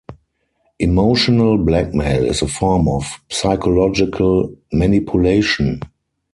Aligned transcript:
Emotional 0.79 1.59
blackmail 1.59 2.25
is 2.25 2.41
a 2.41 2.47
form 2.47 2.87
of 2.87 3.21
psychological 3.29 4.51
manipulation. 4.73 5.79